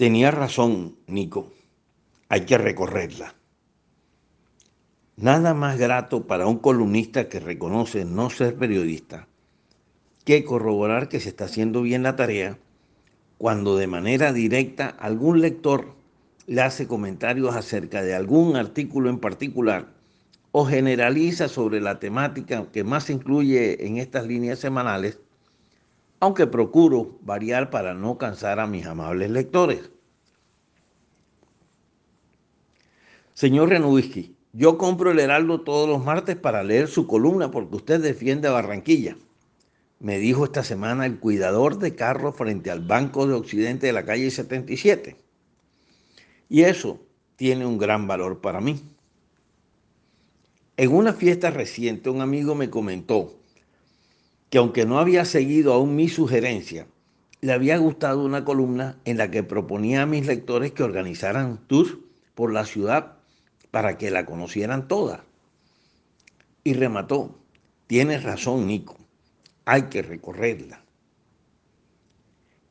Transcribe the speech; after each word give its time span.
Tenía 0.00 0.30
razón, 0.30 0.96
Nico. 1.08 1.52
Hay 2.30 2.46
que 2.46 2.56
recorrerla. 2.56 3.34
Nada 5.16 5.52
más 5.52 5.76
grato 5.76 6.26
para 6.26 6.46
un 6.46 6.56
columnista 6.56 7.28
que 7.28 7.38
reconoce 7.38 8.06
no 8.06 8.30
ser 8.30 8.56
periodista 8.56 9.28
que 10.24 10.42
corroborar 10.42 11.10
que 11.10 11.20
se 11.20 11.28
está 11.28 11.44
haciendo 11.44 11.82
bien 11.82 12.02
la 12.02 12.16
tarea 12.16 12.56
cuando 13.36 13.76
de 13.76 13.88
manera 13.88 14.32
directa 14.32 14.88
algún 14.88 15.42
lector 15.42 15.94
le 16.46 16.62
hace 16.62 16.86
comentarios 16.86 17.54
acerca 17.54 18.00
de 18.00 18.14
algún 18.14 18.56
artículo 18.56 19.10
en 19.10 19.18
particular 19.18 19.88
o 20.50 20.64
generaliza 20.64 21.46
sobre 21.46 21.82
la 21.82 22.00
temática 22.00 22.64
que 22.72 22.84
más 22.84 23.10
incluye 23.10 23.86
en 23.86 23.98
estas 23.98 24.26
líneas 24.26 24.60
semanales, 24.60 25.18
aunque 26.20 26.46
procuro 26.46 27.18
variar 27.22 27.70
para 27.70 27.94
no 27.94 28.18
cansar 28.18 28.60
a 28.60 28.66
mis 28.66 28.86
amables 28.86 29.30
lectores. 29.30 29.90
Señor 33.32 33.70
Renubisky, 33.70 34.36
yo 34.52 34.76
compro 34.76 35.10
el 35.10 35.18
Heraldo 35.18 35.62
todos 35.62 35.88
los 35.88 36.04
martes 36.04 36.36
para 36.36 36.62
leer 36.62 36.88
su 36.88 37.06
columna 37.06 37.50
porque 37.50 37.76
usted 37.76 38.00
defiende 38.00 38.48
a 38.48 38.52
Barranquilla. 38.52 39.16
Me 39.98 40.18
dijo 40.18 40.44
esta 40.44 40.62
semana 40.62 41.06
el 41.06 41.18
cuidador 41.18 41.78
de 41.78 41.94
carros 41.94 42.36
frente 42.36 42.70
al 42.70 42.80
Banco 42.80 43.26
de 43.26 43.34
Occidente 43.34 43.86
de 43.86 43.92
la 43.94 44.04
calle 44.04 44.30
77. 44.30 45.16
Y 46.50 46.62
eso 46.62 47.00
tiene 47.36 47.64
un 47.64 47.78
gran 47.78 48.06
valor 48.06 48.40
para 48.40 48.60
mí. 48.60 48.82
En 50.76 50.92
una 50.94 51.14
fiesta 51.14 51.50
reciente 51.50 52.10
un 52.10 52.20
amigo 52.20 52.54
me 52.54 52.68
comentó 52.68 53.39
que 54.50 54.58
aunque 54.58 54.84
no 54.84 54.98
había 54.98 55.24
seguido 55.24 55.72
aún 55.72 55.94
mi 55.94 56.08
sugerencia, 56.08 56.86
le 57.40 57.52
había 57.52 57.78
gustado 57.78 58.24
una 58.24 58.44
columna 58.44 58.98
en 59.04 59.16
la 59.16 59.30
que 59.30 59.42
proponía 59.42 60.02
a 60.02 60.06
mis 60.06 60.26
lectores 60.26 60.72
que 60.72 60.82
organizaran 60.82 61.58
tours 61.68 61.96
por 62.34 62.52
la 62.52 62.64
ciudad 62.64 63.16
para 63.70 63.96
que 63.96 64.10
la 64.10 64.26
conocieran 64.26 64.88
toda. 64.88 65.24
Y 66.64 66.74
remató, 66.74 67.38
tienes 67.86 68.24
razón 68.24 68.66
Nico, 68.66 68.98
hay 69.64 69.82
que 69.84 70.02
recorrerla. 70.02 70.82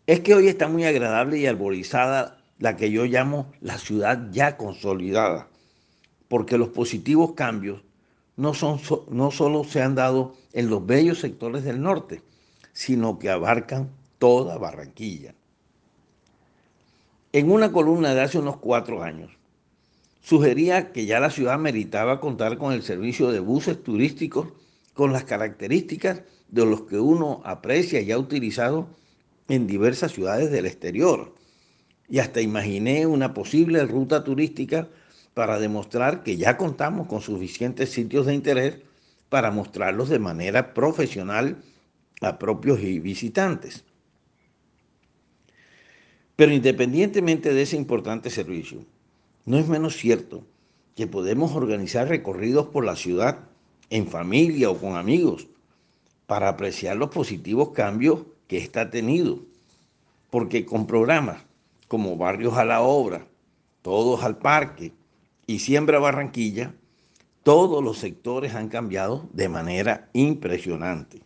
Es 0.05 0.19
que 0.19 0.35
hoy 0.35 0.47
está 0.47 0.67
muy 0.67 0.83
agradable 0.83 1.37
y 1.37 1.45
arborizada 1.45 2.43
la 2.57 2.75
que 2.75 2.91
yo 2.91 3.05
llamo 3.05 3.51
la 3.61 3.77
ciudad 3.77 4.27
ya 4.31 4.57
consolidada, 4.57 5.47
porque 6.27 6.57
los 6.57 6.69
positivos 6.69 7.33
cambios 7.33 7.81
no, 8.39 8.53
son, 8.53 8.79
no 9.11 9.31
solo 9.31 9.65
se 9.65 9.81
han 9.81 9.95
dado 9.95 10.33
en 10.53 10.69
los 10.69 10.85
bellos 10.85 11.19
sectores 11.19 11.65
del 11.65 11.81
norte, 11.81 12.21
sino 12.71 13.19
que 13.19 13.29
abarcan 13.29 13.89
toda 14.17 14.57
Barranquilla. 14.57 15.35
En 17.33 17.51
una 17.51 17.73
columna 17.73 18.15
de 18.15 18.21
hace 18.21 18.39
unos 18.39 18.55
cuatro 18.57 19.03
años, 19.03 19.29
sugería 20.21 20.93
que 20.93 21.05
ya 21.05 21.19
la 21.19 21.31
ciudad 21.31 21.59
meritaba 21.59 22.21
contar 22.21 22.57
con 22.57 22.71
el 22.71 22.81
servicio 22.81 23.29
de 23.31 23.41
buses 23.41 23.83
turísticos 23.83 24.47
con 24.93 25.11
las 25.11 25.25
características 25.25 26.23
de 26.47 26.65
los 26.65 26.83
que 26.83 26.97
uno 26.97 27.41
aprecia 27.43 27.99
y 27.99 28.11
ha 28.13 28.17
utilizado 28.17 28.87
en 29.49 29.67
diversas 29.67 30.13
ciudades 30.13 30.49
del 30.49 30.65
exterior. 30.65 31.35
Y 32.07 32.19
hasta 32.19 32.39
imaginé 32.39 33.05
una 33.05 33.33
posible 33.33 33.85
ruta 33.85 34.23
turística 34.23 34.87
para 35.33 35.59
demostrar 35.59 36.23
que 36.23 36.37
ya 36.37 36.57
contamos 36.57 37.07
con 37.07 37.21
suficientes 37.21 37.91
sitios 37.91 38.25
de 38.25 38.33
interés 38.33 38.77
para 39.29 39.51
mostrarlos 39.51 40.09
de 40.09 40.19
manera 40.19 40.73
profesional 40.73 41.57
a 42.21 42.39
propios 42.39 42.81
y 42.81 42.99
visitantes. 42.99 43.83
Pero 46.35 46.53
independientemente 46.53 47.53
de 47.53 47.61
ese 47.61 47.75
importante 47.75 48.29
servicio, 48.29 48.85
no 49.45 49.57
es 49.57 49.67
menos 49.67 49.95
cierto 49.95 50.43
que 50.95 51.07
podemos 51.07 51.55
organizar 51.55 52.07
recorridos 52.07 52.67
por 52.67 52.85
la 52.85 52.95
ciudad 52.95 53.39
en 53.89 54.07
familia 54.07 54.69
o 54.69 54.77
con 54.77 54.95
amigos 54.95 55.47
para 56.27 56.49
apreciar 56.49 56.97
los 56.97 57.09
positivos 57.09 57.69
cambios 57.69 58.21
que 58.47 58.69
ha 58.75 58.89
tenido. 58.89 59.39
Porque 60.29 60.65
con 60.65 60.87
programas 60.87 61.43
como 61.87 62.17
Barrios 62.17 62.55
a 62.57 62.65
la 62.65 62.81
Obra, 62.81 63.25
Todos 63.81 64.23
al 64.23 64.37
Parque, 64.37 64.91
y 65.49 65.57
Siembra 65.57 65.97
Barranquilla, 65.97 66.75
todos 67.41 67.83
los 67.83 67.97
sectores 67.97 68.53
han 68.53 68.69
cambiado 68.69 69.27
de 69.33 69.49
manera 69.49 70.07
impresionante. 70.13 71.23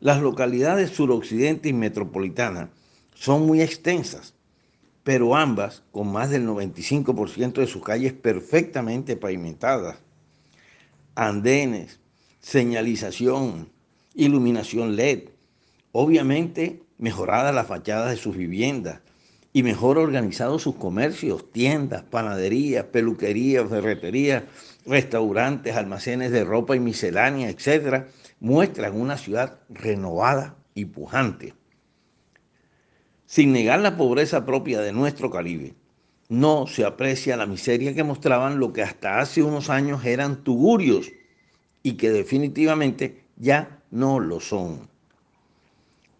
Las 0.00 0.20
localidades 0.20 0.90
suroccidente 0.90 1.70
y 1.70 1.72
metropolitana 1.72 2.68
son 3.14 3.46
muy 3.46 3.62
extensas, 3.62 4.34
pero 5.02 5.34
ambas 5.34 5.82
con 5.92 6.12
más 6.12 6.28
del 6.28 6.46
95% 6.46 7.54
de 7.54 7.66
sus 7.66 7.82
calles 7.82 8.12
perfectamente 8.12 9.16
pavimentadas, 9.16 9.96
andenes, 11.14 12.00
señalización, 12.40 13.70
iluminación 14.14 14.94
LED, 14.94 15.30
obviamente 15.92 16.82
mejoradas 16.98 17.54
las 17.54 17.66
fachadas 17.66 18.10
de 18.10 18.18
sus 18.18 18.36
viviendas, 18.36 19.00
y 19.52 19.62
mejor 19.62 19.98
organizados 19.98 20.62
sus 20.62 20.76
comercios, 20.76 21.50
tiendas, 21.50 22.02
panaderías, 22.02 22.84
peluquerías, 22.86 23.68
ferreterías, 23.68 24.44
restaurantes, 24.86 25.74
almacenes 25.74 26.30
de 26.30 26.44
ropa 26.44 26.76
y 26.76 26.80
miscelánea, 26.80 27.48
etcétera, 27.50 28.08
muestran 28.38 28.98
una 28.98 29.16
ciudad 29.16 29.58
renovada 29.68 30.56
y 30.74 30.84
pujante. 30.84 31.54
Sin 33.26 33.52
negar 33.52 33.80
la 33.80 33.96
pobreza 33.96 34.46
propia 34.46 34.80
de 34.80 34.92
nuestro 34.92 35.30
Caribe, 35.30 35.74
no 36.28 36.68
se 36.68 36.84
aprecia 36.84 37.36
la 37.36 37.46
miseria 37.46 37.92
que 37.92 38.04
mostraban 38.04 38.60
lo 38.60 38.72
que 38.72 38.82
hasta 38.82 39.18
hace 39.18 39.42
unos 39.42 39.68
años 39.68 40.04
eran 40.04 40.44
tugurios 40.44 41.10
y 41.82 41.94
que 41.94 42.10
definitivamente 42.10 43.24
ya 43.36 43.82
no 43.90 44.20
lo 44.20 44.38
son. 44.38 44.88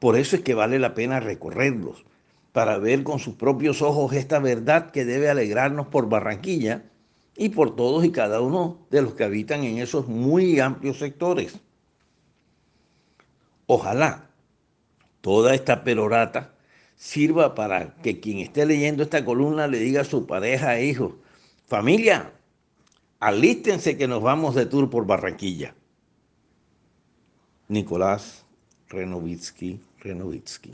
Por 0.01 0.17
eso 0.17 0.35
es 0.35 0.43
que 0.43 0.55
vale 0.55 0.79
la 0.81 0.95
pena 0.95 1.21
recorrerlos, 1.21 2.05
para 2.53 2.79
ver 2.79 3.03
con 3.05 3.19
sus 3.19 3.35
propios 3.35 3.83
ojos 3.83 4.13
esta 4.13 4.39
verdad 4.39 4.91
que 4.91 5.05
debe 5.05 5.31
alegrarnos 5.31 5.87
por 5.87 6.09
Barranquilla 6.09 6.85
y 7.37 7.51
por 7.51 7.77
todos 7.77 8.05
y 8.05 8.11
cada 8.11 8.41
uno 8.41 8.87
de 8.91 9.03
los 9.03 9.15
que 9.15 9.25
habitan 9.25 9.65
en 9.65 9.79
esos 9.79 10.09
muy 10.09 10.61
amplios 10.61 10.99
sectores. 10.99 11.59
Ojalá 13.67 14.31
toda 15.21 15.55
esta 15.55 15.85
perorata 15.85 16.55
sirva 16.97 17.55
para 17.55 17.95
que 18.03 18.21
quien 18.21 18.39
esté 18.39 18.67
leyendo 18.67 19.03
esta 19.03 19.25
columna 19.25 19.69
le 19.69 19.79
diga 19.79 20.03
a 20.03 20.05
su 20.05 20.27
pareja 20.27 20.77
e 20.77 20.87
hijos, 20.87 21.15
familia, 21.67 22.33
alístense 23.21 23.97
que 23.97 24.09
nos 24.09 24.23
vamos 24.23 24.55
de 24.55 24.67
tour 24.67 24.91
por 24.91 25.07
Barranquilla. 25.07 25.75
Nicolás 27.69 28.45
Renovitsky, 28.89 29.81
Renovitsky. 30.01 30.73